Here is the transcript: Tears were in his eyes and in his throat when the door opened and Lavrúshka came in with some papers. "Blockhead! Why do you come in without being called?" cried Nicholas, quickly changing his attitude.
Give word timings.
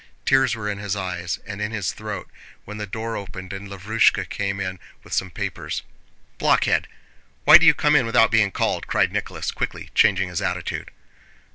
Tears 0.25 0.55
were 0.55 0.67
in 0.67 0.79
his 0.79 0.95
eyes 0.95 1.37
and 1.45 1.61
in 1.61 1.69
his 1.71 1.93
throat 1.93 2.27
when 2.65 2.77
the 2.77 2.87
door 2.87 3.15
opened 3.15 3.53
and 3.53 3.67
Lavrúshka 3.69 4.27
came 4.27 4.59
in 4.59 4.79
with 5.03 5.13
some 5.13 5.29
papers. 5.29 5.83
"Blockhead! 6.39 6.87
Why 7.43 7.59
do 7.59 7.67
you 7.67 7.75
come 7.75 7.95
in 7.95 8.07
without 8.07 8.31
being 8.31 8.49
called?" 8.49 8.87
cried 8.87 9.11
Nicholas, 9.13 9.51
quickly 9.51 9.91
changing 9.93 10.29
his 10.29 10.41
attitude. 10.41 10.89